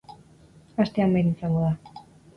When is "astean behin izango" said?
0.85-1.63